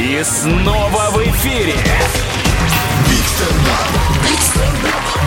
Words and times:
И 0.00 0.24
снова 0.24 1.10
в 1.10 1.18
эфире. 1.18 1.74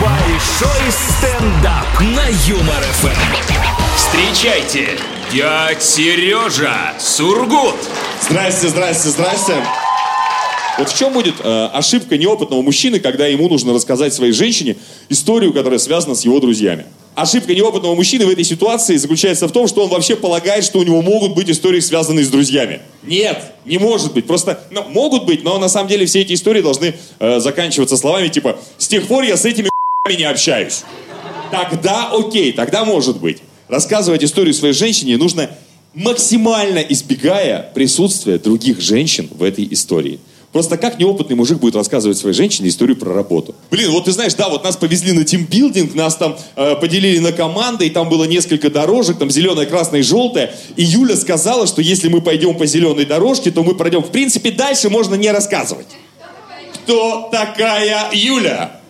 Большой 0.00 0.90
стендап 0.90 2.00
на 2.00 2.26
Юмор 2.48 2.82
ФМ. 2.82 3.54
Встречайте, 3.94 4.98
дядь 5.32 5.80
Сережа 5.80 6.92
Сургут. 6.98 7.76
Здрасте, 8.20 8.66
здрасте, 8.66 9.10
здрасте. 9.10 9.54
Вот 10.76 10.88
в 10.88 10.98
чем 10.98 11.12
будет 11.12 11.36
э, 11.38 11.66
ошибка 11.72 12.18
неопытного 12.18 12.60
мужчины, 12.60 12.98
когда 12.98 13.28
ему 13.28 13.48
нужно 13.48 13.74
рассказать 13.74 14.12
своей 14.12 14.32
женщине 14.32 14.74
историю, 15.08 15.52
которая 15.52 15.78
связана 15.78 16.16
с 16.16 16.24
его 16.24 16.40
друзьями? 16.40 16.84
Ошибка 17.14 17.54
неопытного 17.54 17.94
мужчины 17.94 18.26
в 18.26 18.28
этой 18.28 18.42
ситуации 18.42 18.96
заключается 18.96 19.46
в 19.46 19.52
том, 19.52 19.68
что 19.68 19.84
он 19.84 19.90
вообще 19.90 20.16
полагает, 20.16 20.64
что 20.64 20.80
у 20.80 20.82
него 20.82 21.00
могут 21.00 21.34
быть 21.34 21.48
истории, 21.48 21.78
связанные 21.78 22.24
с 22.24 22.28
друзьями. 22.28 22.82
Нет, 23.04 23.52
не 23.64 23.78
может 23.78 24.12
быть. 24.12 24.26
Просто 24.26 24.60
ну, 24.70 24.82
могут 24.88 25.24
быть, 25.24 25.44
но 25.44 25.58
на 25.58 25.68
самом 25.68 25.88
деле 25.88 26.06
все 26.06 26.22
эти 26.22 26.32
истории 26.32 26.60
должны 26.60 26.94
э, 27.20 27.38
заканчиваться 27.38 27.96
словами 27.96 28.28
типа 28.28 28.58
«С 28.78 28.88
тех 28.88 29.06
пор 29.06 29.22
я 29.22 29.36
с 29.36 29.44
этими 29.44 29.70
не 30.08 30.24
общаюсь». 30.24 30.82
Тогда 31.52 32.10
окей, 32.10 32.52
тогда 32.52 32.84
может 32.84 33.20
быть. 33.20 33.38
Рассказывать 33.68 34.24
историю 34.24 34.52
своей 34.52 34.74
женщине 34.74 35.16
нужно 35.16 35.50
максимально 35.94 36.80
избегая 36.80 37.70
присутствия 37.74 38.38
других 38.38 38.80
женщин 38.80 39.28
в 39.30 39.42
этой 39.44 39.66
истории. 39.70 40.18
Просто 40.54 40.78
как 40.78 41.00
неопытный 41.00 41.34
мужик 41.34 41.58
будет 41.58 41.74
рассказывать 41.74 42.16
своей 42.16 42.32
женщине 42.32 42.68
историю 42.68 42.96
про 42.96 43.12
работу? 43.12 43.56
Блин, 43.72 43.90
вот 43.90 44.04
ты 44.04 44.12
знаешь, 44.12 44.34
да, 44.34 44.48
вот 44.48 44.62
нас 44.62 44.76
повезли 44.76 45.10
на 45.10 45.24
тимбилдинг, 45.24 45.96
нас 45.96 46.14
там 46.14 46.38
э, 46.54 46.76
поделили 46.76 47.18
на 47.18 47.32
команды, 47.32 47.88
и 47.88 47.90
там 47.90 48.08
было 48.08 48.22
несколько 48.22 48.70
дорожек, 48.70 49.18
там 49.18 49.30
зеленая, 49.30 49.66
красная 49.66 49.98
и 49.98 50.02
желтая. 50.04 50.54
И 50.76 50.84
Юля 50.84 51.16
сказала, 51.16 51.66
что 51.66 51.82
если 51.82 52.06
мы 52.06 52.20
пойдем 52.20 52.56
по 52.56 52.66
зеленой 52.66 53.04
дорожке, 53.04 53.50
то 53.50 53.64
мы 53.64 53.74
пройдем. 53.74 54.04
В 54.04 54.12
принципе, 54.12 54.52
дальше 54.52 54.90
можно 54.90 55.16
не 55.16 55.28
рассказывать. 55.32 55.88
Кто 56.84 57.28
такая 57.32 58.10
Юля? 58.12 58.80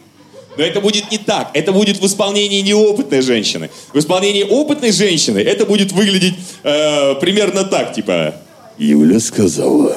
Но 0.58 0.64
это 0.64 0.82
будет 0.82 1.10
не 1.10 1.16
так. 1.16 1.50
Это 1.54 1.72
будет 1.72 1.98
в 1.98 2.04
исполнении 2.04 2.60
неопытной 2.60 3.22
женщины. 3.22 3.70
В 3.94 3.98
исполнении 3.98 4.42
опытной 4.42 4.92
женщины 4.92 5.38
это 5.38 5.64
будет 5.64 5.92
выглядеть 5.92 6.34
э, 6.62 7.14
примерно 7.14 7.64
так, 7.64 7.94
типа... 7.94 8.34
Юля 8.76 9.18
сказала. 9.18 9.96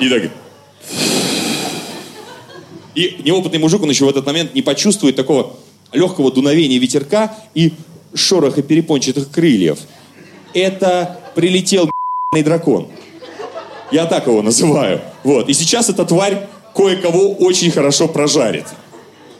И 0.00 0.08
так... 0.08 0.30
И 2.94 3.20
неопытный 3.22 3.60
мужик, 3.60 3.82
он 3.82 3.90
еще 3.90 4.06
в 4.06 4.08
этот 4.08 4.26
момент 4.26 4.54
не 4.54 4.62
почувствует 4.62 5.14
такого 5.14 5.56
легкого 5.92 6.32
дуновения 6.32 6.78
ветерка 6.78 7.36
и 7.54 7.72
шороха 8.14 8.62
перепончатых 8.62 9.30
крыльев. 9.30 9.78
Это 10.52 11.20
прилетел 11.34 11.90
дракон. 12.32 12.88
Я 13.92 14.06
так 14.06 14.26
его 14.26 14.42
называю. 14.42 15.00
Вот. 15.22 15.48
И 15.48 15.52
сейчас 15.52 15.88
эта 15.88 16.04
тварь 16.04 16.48
кое-кого 16.74 17.32
очень 17.34 17.70
хорошо 17.70 18.08
прожарит. 18.08 18.66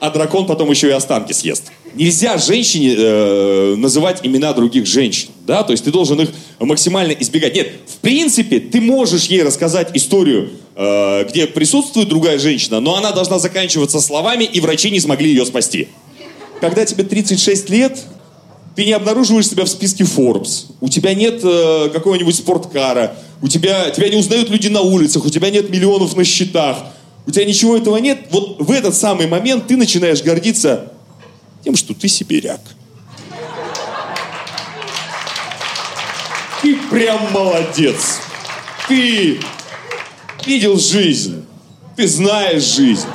А 0.01 0.11
дракон 0.11 0.47
потом 0.47 0.71
еще 0.71 0.89
и 0.89 0.93
останки 0.93 1.33
съест. 1.33 1.73
Нельзя 1.95 2.39
женщине 2.39 2.95
э, 2.97 3.75
называть 3.77 4.21
имена 4.23 4.53
других 4.53 4.87
женщин, 4.87 5.31
да, 5.47 5.63
то 5.63 5.73
есть 5.73 5.85
ты 5.85 5.91
должен 5.91 6.21
их 6.21 6.31
максимально 6.61 7.13
избегать. 7.13 7.55
Нет, 7.55 7.73
в 7.87 7.97
принципе, 7.99 8.61
ты 8.61 8.81
можешь 8.81 9.25
ей 9.25 9.43
рассказать 9.43 9.91
историю, 9.95 10.51
э, 10.77 11.25
где 11.29 11.47
присутствует 11.47 12.09
другая 12.09 12.39
женщина, 12.39 12.81
но 12.81 12.97
она 12.97 13.13
должна 13.13 13.39
заканчиваться 13.39 14.01
словами, 14.01 14.45
и 14.45 14.61
врачи 14.61 14.91
не 14.91 15.01
смогли 15.01 15.31
ее 15.31 15.47
спасти. 15.47 15.89
Когда 16.61 16.85
тебе 16.85 17.05
36 17.05 17.71
лет, 17.71 17.99
ты 18.77 18.85
не 18.85 18.93
обнаруживаешь 18.93 19.49
себя 19.49 19.65
в 19.65 19.69
списке 19.69 20.05
Forbes, 20.05 20.67
у 20.81 20.89
тебя 20.89 21.15
нет 21.15 21.41
э, 21.43 21.89
какого-нибудь 21.93 22.35
спорткара, 22.35 23.17
у 23.41 23.49
тебя, 23.49 23.91
тебя 23.91 24.09
не 24.09 24.17
узнают 24.17 24.51
люди 24.51 24.69
на 24.69 24.83
улицах, 24.83 25.25
у 25.25 25.31
тебя 25.31 25.51
нет 25.51 25.71
миллионов 25.71 26.17
на 26.17 26.25
счетах, 26.25 26.79
у 27.27 27.31
тебя 27.31 27.45
ничего 27.45 27.77
этого 27.77 27.97
нет, 27.97 28.27
вот 28.31 28.61
в 28.61 28.71
этот 28.71 28.95
самый 28.95 29.27
момент 29.27 29.67
ты 29.67 29.77
начинаешь 29.77 30.23
гордиться 30.23 30.93
тем, 31.69 31.77
что 31.77 31.93
ты 31.93 32.09
сибиряк. 32.09 32.63
Ты 36.63 36.79
прям 36.91 37.31
молодец. 37.31 38.21
Ты 38.89 39.39
видел 40.47 40.79
жизнь. 40.79 41.45
Ты 41.95 42.09
знаешь 42.09 42.63
жизнь. 42.63 43.07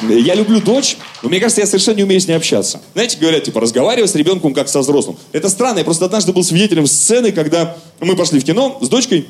Я 0.00 0.34
люблю 0.34 0.62
дочь, 0.62 0.96
но 1.22 1.28
мне 1.28 1.40
кажется, 1.40 1.60
я 1.60 1.66
совершенно 1.66 1.96
не 1.96 2.04
умею 2.04 2.22
с 2.22 2.26
ней 2.26 2.32
общаться. 2.32 2.80
Знаете, 2.94 3.18
говорят, 3.20 3.44
типа, 3.44 3.60
разговаривай 3.60 4.08
с 4.08 4.14
ребенком 4.14 4.54
как 4.54 4.68
со 4.68 4.78
взрослым. 4.78 5.18
Это 5.32 5.50
странно. 5.50 5.80
Я 5.80 5.84
просто 5.84 6.06
однажды 6.06 6.32
был 6.32 6.44
свидетелем 6.44 6.86
сцены, 6.86 7.32
когда 7.32 7.76
мы 8.00 8.16
пошли 8.16 8.40
в 8.40 8.44
кино 8.44 8.78
с 8.80 8.88
дочкой, 8.88 9.26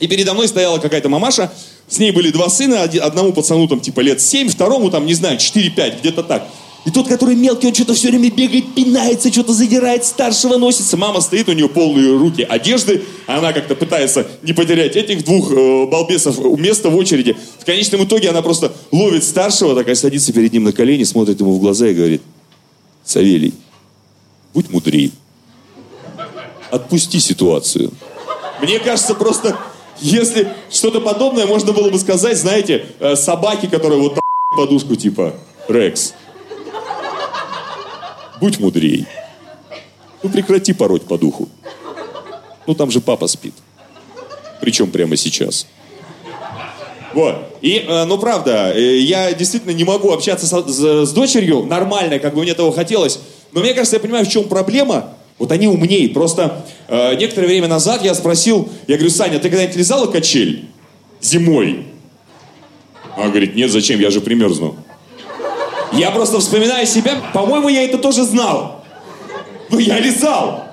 и 0.00 0.08
передо 0.08 0.34
мной 0.34 0.48
стояла 0.48 0.78
какая-то 0.78 1.08
мамаша, 1.08 1.52
с 1.86 2.00
ней 2.00 2.10
были 2.10 2.32
два 2.32 2.48
сына, 2.48 2.82
одному 2.82 3.32
пацану 3.32 3.68
там 3.68 3.78
типа 3.78 4.00
лет 4.00 4.20
7, 4.20 4.48
второму 4.48 4.90
там, 4.90 5.06
не 5.06 5.14
знаю, 5.14 5.38
4-5, 5.38 6.00
где-то 6.00 6.24
так. 6.24 6.48
И 6.88 6.90
тот, 6.90 7.06
который 7.06 7.34
мелкий, 7.34 7.66
он 7.66 7.74
что-то 7.74 7.92
все 7.92 8.08
время 8.08 8.30
бегает, 8.30 8.74
пинается, 8.74 9.30
что-то 9.30 9.52
задирает, 9.52 10.06
старшего 10.06 10.56
носится. 10.56 10.96
Мама 10.96 11.20
стоит, 11.20 11.46
у 11.50 11.52
нее 11.52 11.68
полные 11.68 12.16
руки 12.16 12.40
одежды, 12.40 13.02
она 13.26 13.52
как-то 13.52 13.74
пытается 13.74 14.26
не 14.42 14.54
потерять 14.54 14.96
этих 14.96 15.22
двух 15.22 15.52
э, 15.52 15.84
балбесов 15.84 16.38
места 16.58 16.88
в 16.88 16.96
очереди. 16.96 17.36
В 17.58 17.66
конечном 17.66 18.04
итоге 18.04 18.30
она 18.30 18.40
просто 18.40 18.72
ловит 18.90 19.22
старшего, 19.22 19.74
такая 19.74 19.96
садится 19.96 20.32
перед 20.32 20.50
ним 20.50 20.64
на 20.64 20.72
колени, 20.72 21.04
смотрит 21.04 21.38
ему 21.40 21.52
в 21.52 21.60
глаза 21.60 21.88
и 21.88 21.92
говорит, 21.92 22.22
Савелий, 23.04 23.52
будь 24.54 24.70
мудрей. 24.70 25.12
Отпусти 26.70 27.20
ситуацию. 27.20 27.92
Мне 28.62 28.78
кажется, 28.78 29.14
просто 29.14 29.58
если 30.00 30.48
что-то 30.70 31.02
подобное 31.02 31.44
можно 31.44 31.74
было 31.74 31.90
бы 31.90 31.98
сказать, 31.98 32.38
знаете, 32.38 32.86
э, 32.98 33.14
собаки, 33.14 33.66
которые 33.66 34.00
вот 34.00 34.18
подушку 34.56 34.96
типа 34.96 35.34
Рекс. 35.68 36.14
Будь 38.40 38.58
мудрей. 38.60 39.06
Ну 40.22 40.30
прекрати 40.30 40.72
пороть 40.72 41.02
по 41.02 41.18
духу. 41.18 41.48
Ну 42.66 42.74
там 42.74 42.90
же 42.90 43.00
папа 43.00 43.26
спит. 43.26 43.54
Причем 44.60 44.90
прямо 44.90 45.16
сейчас. 45.16 45.66
Вот. 47.14 47.36
И, 47.62 47.84
э, 47.88 48.04
ну 48.04 48.18
правда, 48.18 48.72
э, 48.74 48.98
я 48.98 49.32
действительно 49.32 49.72
не 49.72 49.84
могу 49.84 50.12
общаться 50.12 50.46
с, 50.46 50.72
с, 50.72 51.06
с 51.06 51.12
дочерью 51.12 51.64
нормально, 51.64 52.18
как 52.18 52.34
бы 52.34 52.42
мне 52.42 52.52
этого 52.52 52.72
хотелось. 52.72 53.20
Но 53.52 53.60
мне 53.60 53.72
кажется, 53.72 53.96
я 53.96 54.00
понимаю, 54.00 54.26
в 54.26 54.28
чем 54.28 54.44
проблема. 54.44 55.14
Вот 55.38 55.52
они 55.52 55.68
умнее. 55.68 56.08
Просто 56.10 56.66
э, 56.88 57.14
некоторое 57.14 57.46
время 57.46 57.68
назад 57.68 58.04
я 58.04 58.14
спросил, 58.14 58.68
я 58.86 58.96
говорю, 58.96 59.10
Саня, 59.10 59.38
ты 59.38 59.48
когда-нибудь 59.48 59.76
лизала 59.76 60.06
качель 60.06 60.66
зимой? 61.20 61.86
Она 63.16 63.28
говорит, 63.28 63.56
нет, 63.56 63.70
зачем, 63.70 64.00
я 64.00 64.10
же 64.10 64.20
примерзну. 64.20 64.76
Я 65.92 66.10
просто 66.10 66.40
вспоминаю 66.40 66.86
себя, 66.86 67.20
по-моему, 67.32 67.68
я 67.68 67.82
это 67.82 67.98
тоже 67.98 68.24
знал. 68.24 68.84
Ну, 69.70 69.78
я 69.78 69.98
лизал. 69.98 70.64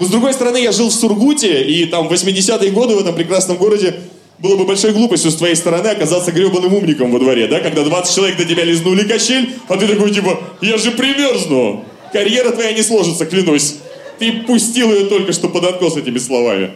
Но 0.00 0.06
с 0.06 0.10
другой 0.10 0.34
стороны, 0.34 0.58
я 0.58 0.72
жил 0.72 0.88
в 0.88 0.92
Сургуте, 0.92 1.62
и 1.62 1.86
там 1.86 2.08
в 2.08 2.12
80-е 2.12 2.70
годы 2.70 2.96
в 2.96 3.00
этом 3.00 3.14
прекрасном 3.14 3.56
городе 3.56 4.00
было 4.38 4.56
бы 4.56 4.64
большой 4.64 4.92
глупостью 4.92 5.30
с 5.30 5.36
твоей 5.36 5.54
стороны 5.54 5.88
оказаться 5.88 6.32
гребаным 6.32 6.74
умником 6.74 7.12
во 7.12 7.18
дворе, 7.18 7.46
да? 7.46 7.60
Когда 7.60 7.82
20 7.82 8.14
человек 8.14 8.38
на 8.38 8.44
тебя 8.44 8.64
лизнули 8.64 9.06
качель, 9.06 9.54
а 9.68 9.76
ты 9.76 9.86
такой 9.86 10.10
типа, 10.10 10.40
я 10.60 10.76
же 10.76 10.90
примерзну. 10.90 11.84
Карьера 12.12 12.50
твоя 12.50 12.72
не 12.72 12.82
сложится, 12.82 13.26
клянусь. 13.26 13.76
Ты 14.18 14.32
пустил 14.46 14.92
ее 14.92 15.06
только 15.06 15.32
что 15.32 15.48
под 15.48 15.64
откос 15.64 15.96
этими 15.96 16.18
словами. 16.18 16.72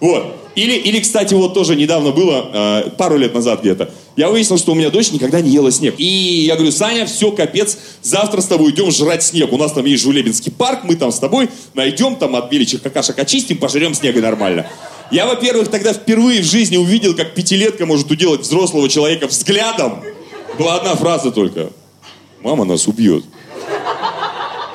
Вот. 0.00 0.36
Или, 0.54 0.74
или, 0.74 1.00
кстати, 1.00 1.34
вот 1.34 1.54
тоже 1.54 1.76
недавно 1.76 2.10
было, 2.10 2.50
э, 2.52 2.90
пару 2.96 3.16
лет 3.16 3.34
назад 3.34 3.60
где-то, 3.60 3.90
я 4.20 4.28
выяснил, 4.28 4.58
что 4.58 4.72
у 4.72 4.74
меня 4.74 4.90
дочь 4.90 5.12
никогда 5.12 5.40
не 5.40 5.48
ела 5.48 5.72
снег. 5.72 5.94
И 5.96 6.04
я 6.04 6.54
говорю, 6.54 6.70
Саня, 6.72 7.06
все, 7.06 7.32
капец, 7.32 7.78
завтра 8.02 8.42
с 8.42 8.46
тобой 8.46 8.72
идем 8.72 8.90
жрать 8.90 9.22
снег. 9.22 9.50
У 9.50 9.56
нас 9.56 9.72
там 9.72 9.86
есть 9.86 10.02
Жулебинский 10.02 10.52
парк, 10.52 10.80
мы 10.82 10.96
там 10.96 11.10
с 11.10 11.18
тобой 11.18 11.48
найдем, 11.72 12.16
там 12.16 12.36
от 12.36 12.50
беличьих 12.50 12.82
какашек 12.82 13.18
очистим, 13.18 13.56
пожрем 13.56 13.94
снега 13.94 14.20
нормально. 14.20 14.66
Я, 15.10 15.24
во-первых, 15.26 15.68
тогда 15.68 15.94
впервые 15.94 16.42
в 16.42 16.44
жизни 16.44 16.76
увидел, 16.76 17.16
как 17.16 17.32
пятилетка 17.32 17.86
может 17.86 18.10
уделать 18.10 18.42
взрослого 18.42 18.90
человека 18.90 19.26
взглядом. 19.26 20.02
Была 20.58 20.74
одна 20.74 20.96
фраза 20.96 21.30
только. 21.30 21.70
Мама 22.42 22.66
нас 22.66 22.86
убьет. 22.86 23.24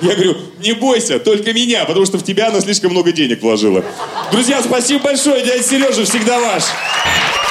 Я 0.02 0.16
говорю, 0.16 0.38
не 0.60 0.74
бойся, 0.74 1.20
только 1.20 1.54
меня, 1.54 1.86
потому 1.86 2.08
что 2.08 2.18
в 2.18 2.24
тебя 2.24 2.48
она 2.48 2.62
слишком 2.62 2.90
много 2.90 3.12
денег 3.12 3.44
вложила. 3.44 3.86
Друзья, 4.32 4.64
спасибо 4.64 5.04
большое, 5.04 5.46
дядя 5.46 5.62
Сережа 5.62 6.04
всегда 6.04 6.40
ваш. 6.40 6.64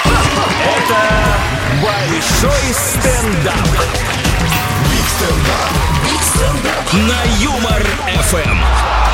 Это 0.04 1.63
большой 1.84 2.72
стендап. 2.72 3.68
Big 4.90 5.06
stand-up. 6.22 6.92
На 6.94 7.22
Юмор 7.42 7.82
ФМ. 8.30 9.13